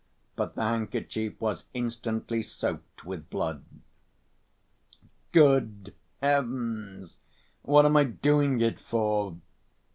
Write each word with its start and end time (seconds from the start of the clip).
But 0.35 0.55
the 0.55 0.63
handkerchief 0.63 1.39
was 1.39 1.65
instantly 1.75 2.41
soaked 2.41 3.05
with 3.05 3.29
blood. 3.29 3.63
"Good 5.31 5.93
heavens! 6.21 7.19
what 7.61 7.85
am 7.85 7.95
I 7.97 8.05
doing 8.05 8.61
it 8.61 8.79
for?" 8.79 9.37